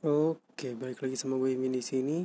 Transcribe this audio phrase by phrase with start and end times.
[0.00, 2.24] Oke, balik lagi sama gue Imin di sini.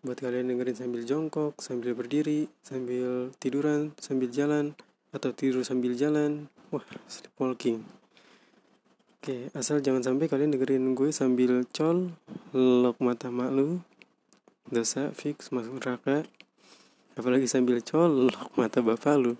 [0.00, 4.72] Buat kalian dengerin sambil jongkok, sambil berdiri, sambil tiduran, sambil jalan,
[5.12, 6.48] atau tidur sambil jalan.
[6.72, 7.84] Wah, sleepwalking.
[9.20, 12.16] Oke, asal jangan sampai kalian dengerin gue sambil col,
[12.56, 13.84] lok mata mak lu,
[14.72, 16.24] dosa fix masuk neraka.
[17.12, 19.36] Apalagi sambil col, lok mata bapak lu,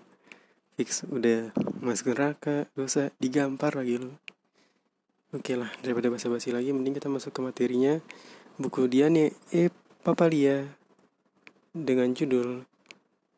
[0.77, 1.49] fix udah
[1.81, 4.13] masuk neraka, dosa digampar lagi lu.
[5.37, 8.01] Oke lah, daripada basa-basi lagi, mending kita masuk ke materinya.
[8.57, 9.69] Buku Diane E.
[10.01, 10.65] Papalia
[11.77, 12.65] dengan judul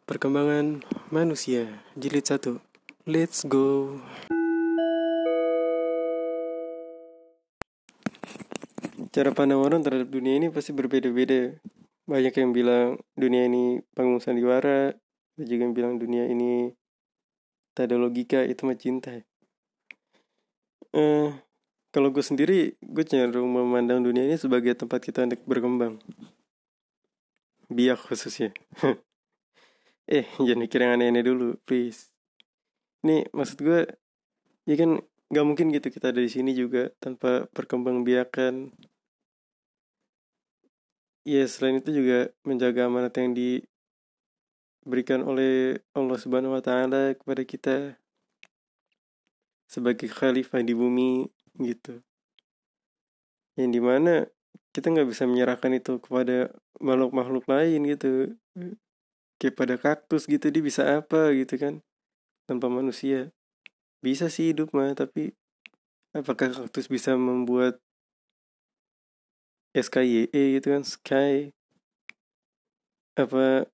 [0.08, 0.80] Perkembangan
[1.12, 1.68] Manusia,
[2.00, 2.64] jilid 1.
[3.04, 4.00] Let's go.
[9.12, 11.60] Cara pandang orang terhadap dunia ini pasti berbeda-beda.
[12.08, 14.96] Banyak yang bilang dunia ini panggung sandiwara,
[15.36, 16.72] ada juga yang bilang dunia ini
[17.76, 19.20] tak ada logika, itu mah cinta.
[20.96, 21.49] Eh,
[21.90, 25.98] kalau gue sendiri, gue cenderung memandang dunia ini sebagai tempat kita untuk berkembang.
[27.66, 28.54] Biak khususnya.
[30.06, 32.14] eh, jangan mikir yang aneh-aneh dulu, please.
[33.02, 33.90] Nih, maksud gue,
[34.70, 35.02] ya kan
[35.34, 38.70] gak mungkin gitu kita ada di sini juga tanpa perkembang biakan.
[41.26, 43.34] Ya, selain itu juga menjaga amanat yang
[44.86, 47.98] diberikan oleh Allah Subhanahu wa taala kepada kita
[49.70, 51.30] sebagai khalifah di bumi
[51.60, 52.02] gitu.
[53.60, 54.14] Yang di mana
[54.72, 58.40] kita nggak bisa menyerahkan itu kepada makhluk-makhluk lain gitu.
[59.40, 61.84] Kayak pada kaktus gitu dia bisa apa gitu kan
[62.48, 63.36] tanpa manusia.
[64.00, 65.36] Bisa sih hidup mah tapi
[66.16, 67.84] apakah kaktus bisa membuat
[69.76, 71.52] SKYE gitu kan sky?
[73.20, 73.68] Apa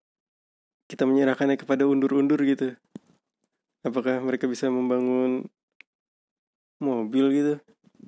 [0.89, 2.73] kita menyerahkannya kepada undur-undur gitu?
[3.85, 5.45] Apakah mereka bisa membangun
[6.81, 7.55] mobil gitu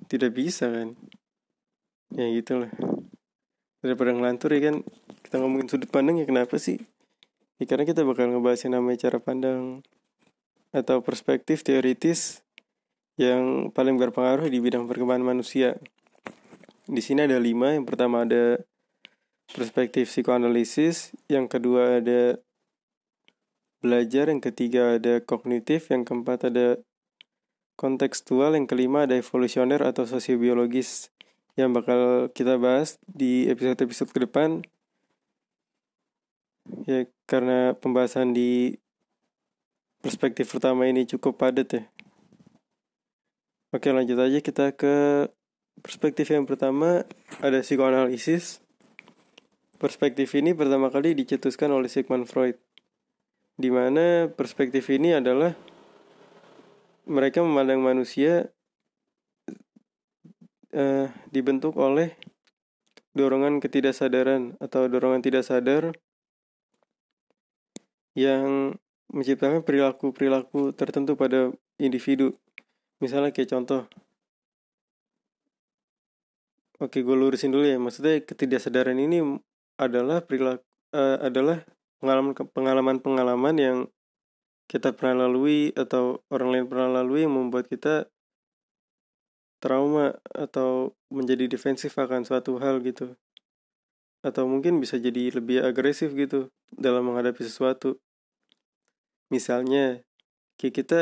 [0.07, 0.95] tidak bisa kan?
[2.15, 2.71] Ya gitulah.
[3.83, 4.75] Daripada ngelantur ya kan?
[5.23, 6.79] Kita ngomongin sudut pandang ya kenapa sih?
[7.59, 9.81] Ya karena kita bakal ngebahas namanya cara pandang
[10.71, 12.45] atau perspektif teoritis
[13.17, 15.75] yang paling berpengaruh di bidang perkembangan manusia.
[16.85, 17.73] Di sini ada lima.
[17.73, 18.61] Yang pertama ada
[19.51, 22.39] perspektif psikoanalisis yang kedua ada
[23.79, 26.81] belajar yang ketiga ada kognitif yang keempat ada
[27.77, 31.13] kontekstual, yang kelima ada evolusioner atau sosiobiologis
[31.55, 34.65] yang bakal kita bahas di episode-episode ke depan.
[36.83, 38.75] Ya, karena pembahasan di
[40.01, 41.83] perspektif pertama ini cukup padat ya.
[43.71, 45.27] Oke, lanjut aja kita ke
[45.79, 47.05] perspektif yang pertama
[47.39, 48.63] ada psikoanalisis.
[49.77, 52.57] Perspektif ini pertama kali dicetuskan oleh Sigmund Freud.
[53.57, 55.53] Di mana perspektif ini adalah
[57.07, 58.51] mereka memandang manusia
[60.75, 62.13] uh, dibentuk oleh
[63.15, 65.95] dorongan ketidaksadaran atau dorongan tidak sadar
[68.13, 68.75] yang
[69.09, 72.35] menciptakan perilaku-perilaku tertentu pada individu.
[72.99, 73.81] Misalnya kayak contoh,
[76.77, 79.41] oke gue lurusin dulu ya, maksudnya ketidaksadaran ini
[79.77, 81.63] adalah perilaku uh, adalah
[82.01, 83.77] pengalaman pengalaman pengalaman yang
[84.67, 88.11] kita pernah lalui atau orang lain pernah lalui yang membuat kita
[89.63, 93.15] trauma atau menjadi defensif akan suatu hal gitu.
[94.21, 97.97] Atau mungkin bisa jadi lebih agresif gitu dalam menghadapi sesuatu.
[99.31, 100.03] Misalnya
[100.59, 100.99] kayak kita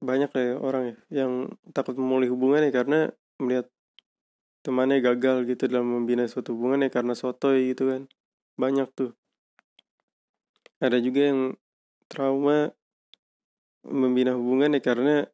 [0.00, 3.68] banyak ya orang ya yang takut memulih hubungan ya karena melihat
[4.64, 8.02] temannya gagal gitu dalam membina suatu hubungan ya karena sotoy gitu kan.
[8.56, 9.12] Banyak tuh.
[10.80, 11.40] Ada juga yang
[12.10, 12.74] trauma
[13.86, 15.30] membina hubungan ya karena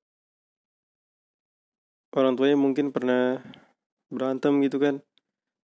[2.13, 3.41] orang tuanya mungkin pernah
[4.13, 5.01] berantem gitu kan.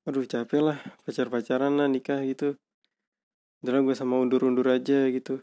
[0.07, 2.55] Aduh capek lah pacar-pacaran lah nikah gitu.
[3.61, 5.43] Udah gue sama undur-undur aja gitu.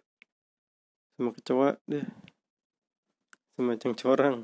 [1.19, 2.07] Sama kecoa deh.
[3.59, 4.37] Semacam corang.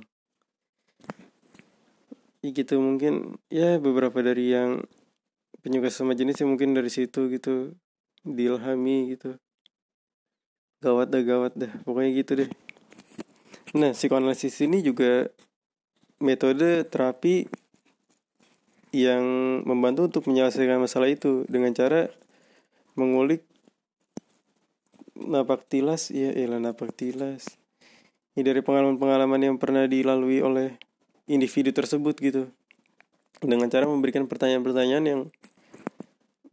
[2.44, 4.84] Ya gitu mungkin ya beberapa dari yang
[5.64, 7.74] penyuka sama jenis ya mungkin dari situ gitu.
[8.28, 9.40] Diilhami gitu
[10.84, 11.72] gawat dah gawat dah.
[11.88, 12.50] Pokoknya gitu deh.
[13.74, 15.32] Nah psikoanalisis ini juga
[16.20, 17.48] metode terapi
[18.94, 19.24] yang
[19.66, 22.12] membantu untuk menyelesaikan masalah itu dengan cara
[23.00, 23.48] mengulik
[25.16, 26.12] napak tilas.
[26.12, 27.48] Ya elah napak tilas.
[28.34, 30.76] Ya, dari pengalaman-pengalaman yang pernah dilalui oleh
[31.30, 32.50] individu tersebut gitu.
[33.40, 35.22] Dengan cara memberikan pertanyaan-pertanyaan yang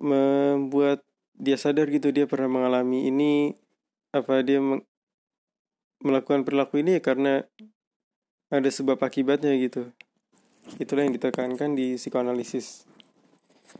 [0.01, 1.05] membuat
[1.41, 3.57] dia sadar gitu dia pernah mengalami ini
[4.11, 4.59] apa dia
[6.03, 7.47] melakukan perilaku ini ya karena
[8.51, 9.91] ada sebab akibatnya gitu.
[10.83, 12.87] Itulah yang ditekankan di psikoanalisis.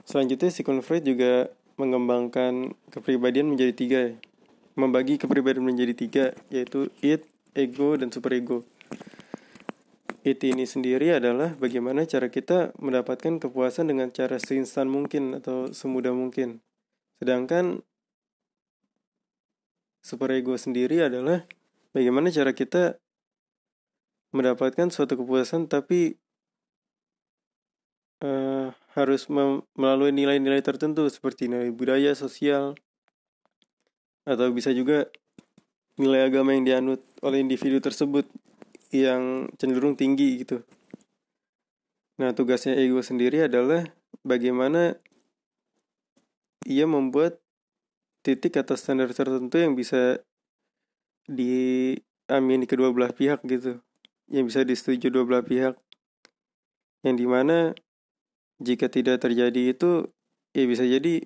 [0.07, 4.15] Selanjutnya Sigmund Freud juga mengembangkan kepribadian menjadi tiga ya.
[4.79, 7.27] membagi kepribadian menjadi tiga yaitu id
[7.59, 8.63] ego dan superego.
[10.23, 16.13] Id ini sendiri adalah bagaimana cara kita mendapatkan kepuasan dengan cara seinstan mungkin atau semudah
[16.13, 16.61] mungkin.
[17.19, 17.83] Sedangkan
[20.01, 21.45] superego sendiri adalah
[21.93, 22.97] bagaimana cara kita
[24.33, 26.17] mendapatkan suatu kepuasan tapi
[28.25, 29.27] uh, harus
[29.75, 32.79] melalui nilai-nilai tertentu seperti nilai budaya sosial
[34.29, 35.09] atau bisa juga
[35.99, 38.25] nilai agama yang dianut oleh individu tersebut
[38.95, 40.63] yang cenderung tinggi gitu.
[42.21, 43.89] Nah, tugasnya ego sendiri adalah
[44.21, 45.01] bagaimana
[46.69, 47.40] ia membuat
[48.21, 50.21] titik atau standar tertentu yang bisa
[51.25, 53.81] diamini kedua belah pihak gitu.
[54.31, 55.75] Yang bisa disetujui dua belah pihak.
[57.03, 57.57] Yang di mana
[58.61, 60.05] jika tidak terjadi itu
[60.53, 61.25] ya bisa jadi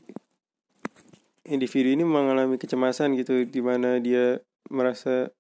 [1.45, 4.39] individu ini mengalami kecemasan gitu di mana dia
[4.71, 5.35] merasa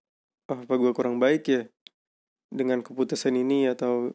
[0.50, 1.62] oh, apa gue kurang baik ya
[2.50, 4.12] dengan keputusan ini atau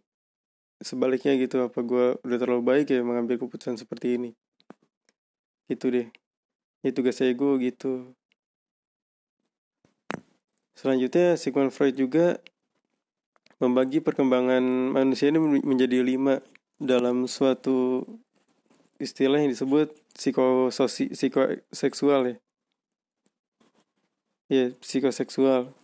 [0.80, 4.32] sebaliknya gitu apa gue udah terlalu baik ya mengambil keputusan seperti ini?
[5.72, 6.12] Itu deh
[6.80, 8.16] itu tugas ego gitu.
[10.80, 12.40] Selanjutnya Sigmund Freud juga
[13.60, 14.64] membagi perkembangan
[14.96, 16.40] manusia ini menjadi lima.
[16.80, 18.08] Dalam suatu
[19.04, 22.36] istilah yang disebut psikososi psikoseksual ya.
[24.48, 25.76] Ya psikoseksual.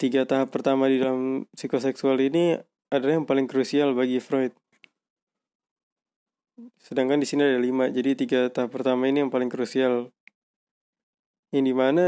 [0.00, 2.56] Tiga tahap pertama di dalam psikoseksual ini
[2.88, 4.56] adalah yang paling krusial bagi Freud
[6.82, 10.10] Sedangkan di sini ada lima, jadi tiga tahap pertama ini yang paling krusial.
[11.54, 12.06] Yang di mana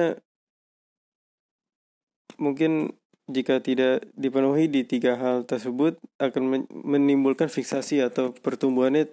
[2.37, 2.99] mungkin
[3.31, 9.07] jika tidak dipenuhi di tiga hal tersebut akan menimbulkan fiksasi atau pertumbuhannya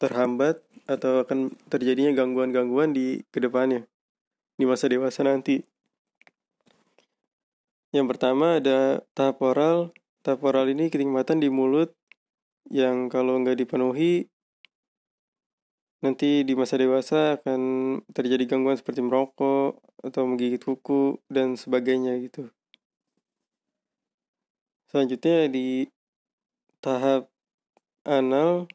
[0.00, 3.84] terhambat atau akan terjadinya gangguan-gangguan di ke depannya
[4.56, 5.60] di masa dewasa nanti.
[7.92, 9.92] Yang pertama ada tahap oral.
[10.24, 11.92] Tahap oral ini kenikmatan di mulut
[12.70, 14.30] yang kalau nggak dipenuhi
[16.02, 17.60] nanti di masa dewasa akan
[18.10, 22.50] terjadi gangguan seperti merokok atau menggigit kuku dan sebagainya gitu.
[24.90, 25.86] Selanjutnya di
[26.82, 27.30] tahap
[28.02, 28.66] anal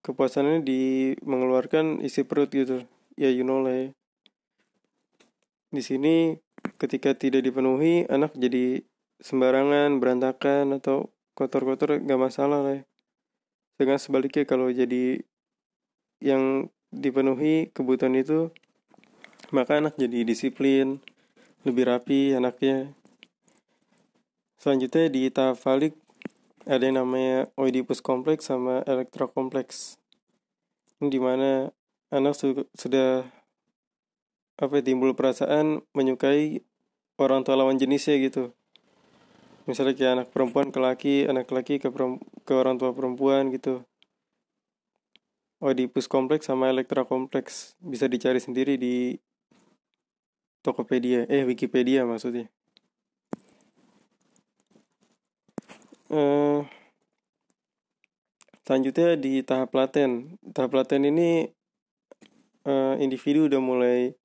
[0.00, 2.86] kepuasannya di mengeluarkan isi perut gitu.
[3.18, 3.88] Ya you know lah ya.
[5.74, 6.38] Di sini
[6.78, 8.86] ketika tidak dipenuhi anak jadi
[9.18, 12.82] sembarangan, berantakan atau kotor-kotor gak masalah lah ya.
[13.74, 15.22] Dengan sebaliknya kalau jadi
[16.22, 18.54] yang dipenuhi kebutuhan itu
[19.50, 21.02] maka anak jadi disiplin
[21.66, 22.94] lebih rapi anaknya.
[24.58, 25.98] Selanjutnya di tahap falik
[26.64, 30.00] ada yang namanya Oedipus kompleks sama elektrokompleks
[31.04, 31.68] ini di mana
[32.08, 33.28] anak su sudah
[34.56, 36.64] apa ya, timbul perasaan menyukai
[37.20, 38.56] orang tua lawan jenisnya gitu
[39.64, 41.88] misalnya kayak anak perempuan ke laki anak laki ke,
[42.44, 43.84] ke orang tua perempuan gitu
[45.64, 49.16] Oedipus kompleks sama Elektra kompleks bisa dicari sendiri di
[50.60, 52.52] Tokopedia, eh Wikipedia maksudnya.
[56.08, 56.64] Uh,
[58.64, 60.40] selanjutnya di tahap laten.
[60.52, 61.48] Tahap laten ini
[62.68, 64.16] uh, individu udah mulai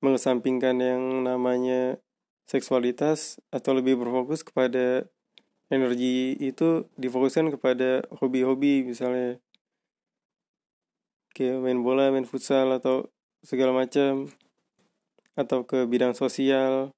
[0.00, 2.00] mengesampingkan yang namanya
[2.46, 5.06] seksualitas atau lebih berfokus kepada
[5.66, 9.42] energi itu difokuskan kepada hobi-hobi misalnya
[11.34, 13.10] kayak main bola main futsal atau
[13.42, 14.30] segala macam
[15.36, 16.96] atau ke bidang sosial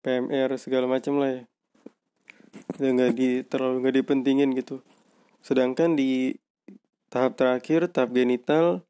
[0.00, 1.42] PMR segala macam lah ya.
[2.80, 4.80] Dan nggak di terlalu nggak dipentingin gitu.
[5.44, 6.40] Sedangkan di
[7.12, 8.86] tahap terakhir tahap genital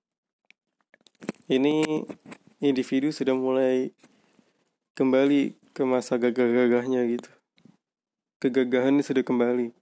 [1.50, 2.04] ini
[2.62, 3.90] individu sudah mulai
[4.94, 7.28] kembali ke masa gagah-gagahnya gitu.
[8.40, 9.76] Kegagahan sudah kembali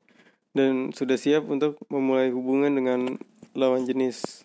[0.50, 3.14] dan sudah siap untuk memulai hubungan dengan
[3.54, 4.42] lawan jenis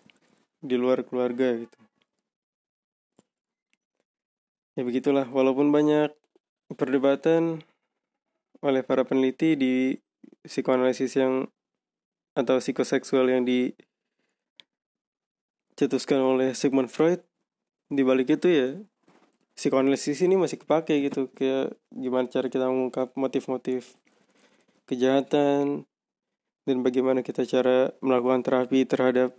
[0.62, 1.78] di luar keluarga gitu.
[4.78, 6.14] Ya begitulah walaupun banyak
[6.78, 7.66] perdebatan
[8.62, 9.98] oleh para peneliti di
[10.46, 11.50] psikoanalisis yang
[12.38, 13.42] atau psikoseksual yang
[15.74, 17.26] dicetuskan oleh Sigmund Freud
[17.90, 18.78] di balik itu ya
[19.60, 21.28] psikoanalisis ini masih kepake gitu.
[21.36, 23.92] Kayak gimana cara kita mengungkap motif-motif
[24.88, 25.84] kejahatan
[26.64, 29.36] dan bagaimana kita cara melakukan terapi terhadap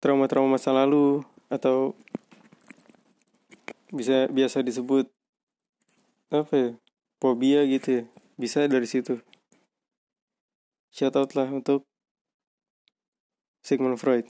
[0.00, 1.20] trauma-trauma masa lalu
[1.52, 1.92] atau
[3.92, 5.04] bisa biasa disebut
[6.32, 6.70] apa ya
[7.20, 8.04] fobia gitu ya.
[8.40, 9.20] Bisa dari situ.
[10.96, 11.84] Shout out lah untuk
[13.60, 14.24] Sigmund Freud.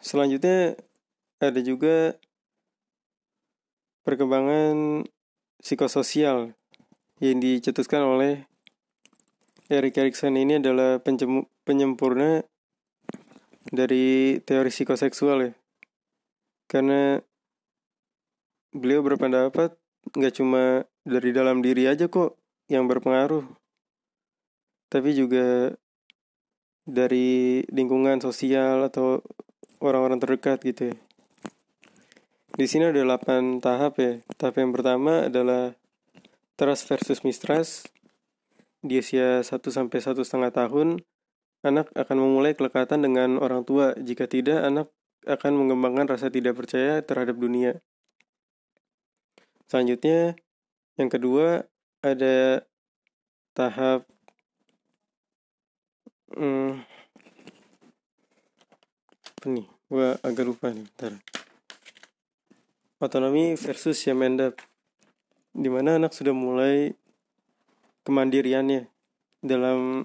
[0.00, 0.80] Selanjutnya
[1.40, 2.16] ada juga
[4.04, 5.04] perkembangan
[5.60, 6.56] psikososial
[7.20, 8.48] yang dicetuskan oleh
[9.70, 10.98] Erik Erikson ini adalah
[11.62, 12.42] penyempurna
[13.70, 15.52] dari teori psikoseksual ya
[16.66, 17.20] karena
[18.72, 19.76] beliau berpendapat
[20.16, 22.40] nggak cuma dari dalam diri aja kok
[22.70, 23.44] yang berpengaruh
[24.90, 25.74] tapi juga
[26.82, 29.22] dari lingkungan sosial atau
[29.78, 30.96] orang-orang terdekat gitu ya.
[32.60, 34.20] Di sini ada 8 tahap ya.
[34.36, 35.72] Tahap yang pertama adalah
[36.60, 37.88] trust versus mistrust.
[38.84, 41.00] Di usia 1 sampai satu setengah tahun,
[41.64, 43.96] anak akan memulai kelekatan dengan orang tua.
[43.96, 44.92] Jika tidak, anak
[45.24, 47.80] akan mengembangkan rasa tidak percaya terhadap dunia.
[49.64, 50.36] Selanjutnya,
[51.00, 51.64] yang kedua
[52.04, 52.68] ada
[53.56, 54.04] tahap
[56.36, 56.84] hmm,
[59.32, 59.64] apa nih?
[59.88, 61.39] Gua agak lupa nih, bentar.
[63.00, 64.60] Otonomi versus Yamendap
[65.56, 66.92] Di mana anak sudah mulai
[68.04, 68.92] kemandiriannya
[69.40, 70.04] dalam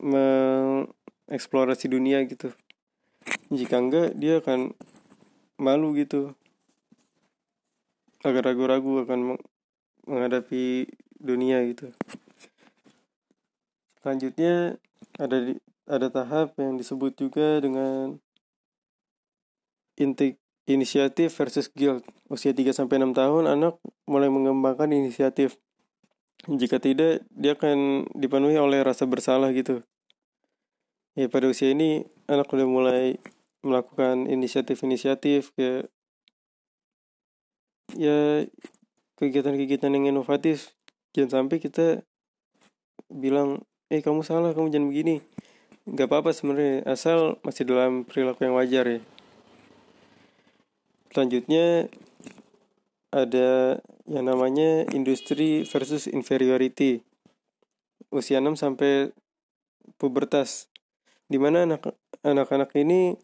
[0.00, 2.48] mengeksplorasi dunia gitu.
[3.52, 4.72] Jika enggak, dia akan
[5.60, 6.32] malu gitu.
[8.24, 9.36] Agak ragu-ragu akan
[10.08, 10.88] menghadapi
[11.20, 11.92] dunia gitu.
[14.00, 14.80] Selanjutnya
[15.20, 18.16] ada di, ada tahap yang disebut juga dengan
[20.00, 22.02] intik Inisiatif versus guilt.
[22.26, 23.78] Usia 3 sampai 6 tahun anak
[24.10, 25.58] mulai mengembangkan inisiatif.
[26.46, 29.86] Jika tidak, dia akan dipenuhi oleh rasa bersalah gitu.
[31.16, 33.16] Ya pada usia ini anak udah mulai
[33.64, 35.88] melakukan inisiatif-inisiatif kayak
[37.96, 38.44] ya
[39.16, 40.76] kegiatan-kegiatan yang inovatif.
[41.16, 42.04] Jangan sampai kita
[43.08, 45.16] bilang, eh kamu salah, kamu jangan begini.
[45.88, 49.00] Gak apa-apa sebenarnya, asal masih dalam perilaku yang wajar ya.
[51.16, 51.88] Selanjutnya
[53.08, 57.00] ada yang namanya industri versus inferiority.
[58.12, 59.16] Usia 6 sampai
[59.96, 60.68] pubertas.
[61.24, 63.16] Di mana anak anak-anak ini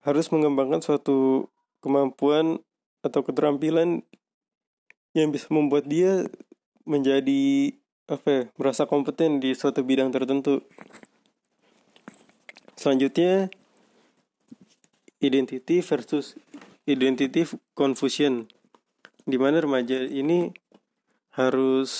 [0.00, 1.52] harus mengembangkan suatu
[1.84, 2.64] kemampuan
[3.04, 4.00] atau keterampilan
[5.12, 6.24] yang bisa membuat dia
[6.88, 7.76] menjadi
[8.08, 10.64] apa ya, merasa kompeten di suatu bidang tertentu.
[12.80, 13.52] Selanjutnya
[15.18, 16.38] identity versus
[16.86, 17.44] identity
[17.74, 18.46] confusion.
[19.28, 20.50] Di mana remaja ini
[21.36, 21.90] harus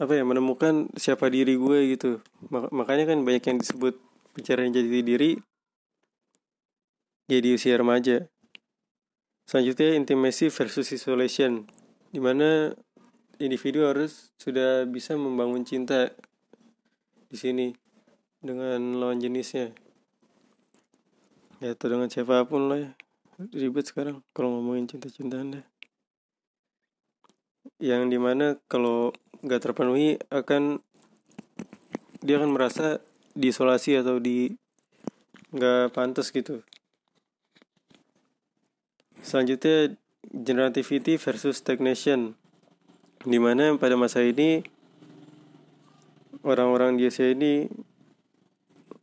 [0.00, 2.20] apa ya menemukan siapa diri gue gitu.
[2.50, 3.98] Makanya kan banyak yang disebut
[4.36, 5.32] pencarian jati diri
[7.30, 8.26] jadi usia remaja.
[9.46, 11.70] Selanjutnya intimacy versus isolation.
[12.10, 12.74] Di mana
[13.38, 16.10] individu harus sudah bisa membangun cinta
[17.30, 17.66] di sini
[18.42, 19.70] dengan lawan jenisnya
[21.60, 22.90] ya atau dengan siapa pun lah ya.
[23.52, 25.66] Ribet sekarang kalau ngomongin cinta-cintaan deh.
[27.80, 30.84] Yang di mana kalau nggak terpenuhi akan
[32.20, 33.00] dia akan merasa
[33.32, 34.52] diisolasi atau di
[35.56, 36.64] nggak pantas gitu.
[39.20, 39.96] Selanjutnya
[40.32, 42.36] generativity versus stagnation.
[43.20, 44.64] Di mana pada masa ini
[46.40, 47.68] orang-orang di Asia ini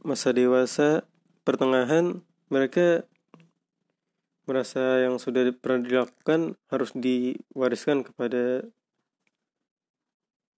[0.02, 1.06] masa dewasa
[1.46, 3.04] pertengahan mereka
[4.48, 8.64] merasa yang sudah pernah dilakukan harus diwariskan kepada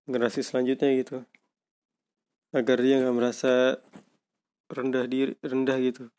[0.06, 1.26] generasi selanjutnya gitu.
[2.54, 3.82] Agar dia nggak merasa
[4.70, 6.14] rendah diri rendah gitu.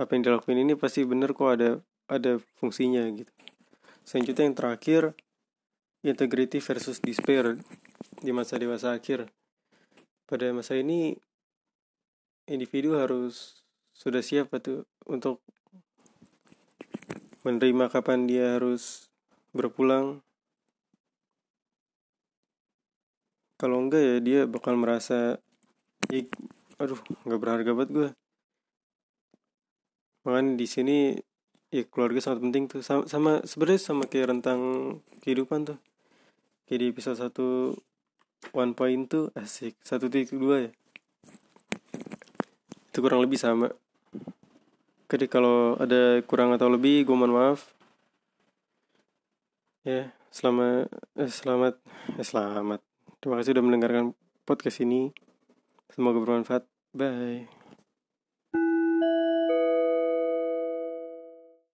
[0.00, 1.70] Apa yang dilakukan ini pasti benar kok ada
[2.08, 3.32] ada fungsinya gitu.
[4.08, 5.02] Selanjutnya yang terakhir
[6.00, 7.60] integrity versus despair
[8.24, 9.28] di masa dewasa akhir.
[10.24, 11.20] Pada masa ini
[12.48, 15.42] individu harus sudah siap tuh untuk
[17.42, 19.10] menerima kapan dia harus
[19.50, 20.22] berpulang.
[23.58, 25.38] Kalau enggak ya dia bakal merasa
[26.10, 26.30] ik
[26.82, 28.10] aduh nggak berharga buat gue
[30.22, 30.98] makanya di sini
[31.72, 32.80] ya keluarga sangat penting tuh.
[32.84, 34.60] Sama, sama sebenarnya sama kayak rentang
[35.24, 35.78] kehidupan tuh.
[36.68, 37.74] Kayak di episode satu
[38.54, 39.74] one point tuh asik.
[39.82, 40.70] Satu titik dua ya.
[42.92, 43.72] Itu kurang lebih sama
[45.12, 47.76] jadi kalau ada kurang atau lebih, gue mohon maaf.
[49.84, 50.88] Ya, selamat,
[51.20, 51.74] eh, selamat,
[52.16, 52.80] eh, selamat.
[53.20, 54.16] Terima kasih sudah mendengarkan
[54.48, 55.12] podcast ini.
[55.92, 56.64] Semoga bermanfaat.
[56.96, 57.61] Bye.